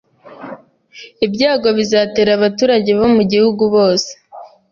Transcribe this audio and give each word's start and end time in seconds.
Ibyago 1.25 1.67
bizatera 1.77 2.31
abaturage 2.37 2.89
bo 2.99 3.07
mu 3.15 3.23
gihugu 3.31 3.63
bose 3.75 4.11